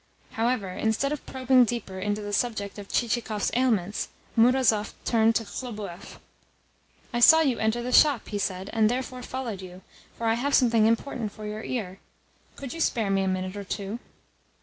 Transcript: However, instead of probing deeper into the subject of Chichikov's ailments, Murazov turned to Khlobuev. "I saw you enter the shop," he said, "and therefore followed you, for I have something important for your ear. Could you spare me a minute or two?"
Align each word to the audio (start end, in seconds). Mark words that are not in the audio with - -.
However, 0.31 0.69
instead 0.71 1.11
of 1.11 1.23
probing 1.27 1.65
deeper 1.65 1.99
into 1.99 2.23
the 2.23 2.33
subject 2.33 2.79
of 2.79 2.89
Chichikov's 2.89 3.51
ailments, 3.53 4.07
Murazov 4.35 4.95
turned 5.05 5.35
to 5.35 5.43
Khlobuev. 5.43 6.17
"I 7.13 7.19
saw 7.19 7.41
you 7.41 7.59
enter 7.59 7.83
the 7.83 7.91
shop," 7.91 8.27
he 8.29 8.39
said, 8.39 8.71
"and 8.73 8.89
therefore 8.89 9.21
followed 9.21 9.61
you, 9.61 9.83
for 10.17 10.25
I 10.25 10.33
have 10.33 10.55
something 10.55 10.87
important 10.87 11.31
for 11.33 11.45
your 11.45 11.61
ear. 11.61 11.99
Could 12.55 12.73
you 12.73 12.81
spare 12.81 13.11
me 13.11 13.21
a 13.21 13.27
minute 13.27 13.55
or 13.55 13.63
two?" 13.63 13.99